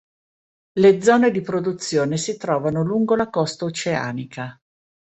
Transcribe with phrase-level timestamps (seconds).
[0.79, 4.59] Le zone di produzione si trovano lungo la costa oceanica.